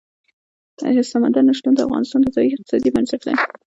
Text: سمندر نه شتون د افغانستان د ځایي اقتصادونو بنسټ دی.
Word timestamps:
سمندر 1.11 1.41
نه 1.47 1.53
شتون 1.57 1.73
د 1.75 1.79
افغانستان 1.87 2.19
د 2.23 2.27
ځایي 2.35 2.49
اقتصادونو 2.53 2.93
بنسټ 2.95 3.21
دی. 3.27 3.35